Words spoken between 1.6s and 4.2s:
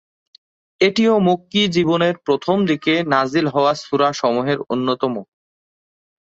জীবনের প্রথম দিকে নাযিল হওয়া সূরা